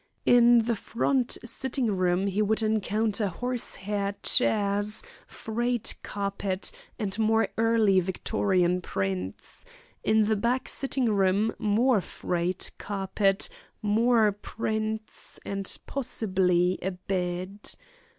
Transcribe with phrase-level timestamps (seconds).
[0.25, 7.49] In the front sitting room he would encounter horse hair chairs, frayed carpet, and more
[7.55, 9.63] early Victorian prints;
[10.03, 13.47] in the back sitting room more frayed carpet,
[13.83, 17.59] more prints, and possibly a bed.